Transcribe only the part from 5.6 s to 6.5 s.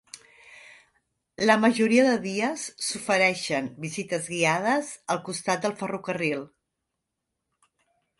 del ferrocarril.